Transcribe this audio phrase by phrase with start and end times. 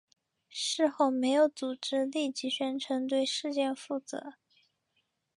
[0.49, 4.33] 事后没有组织立即宣称对事件负责。